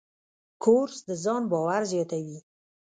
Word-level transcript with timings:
کورس 0.63 0.97
د 1.07 1.09
ځان 1.23 1.43
باور 1.51 1.81
زیاتوي. 1.91 2.39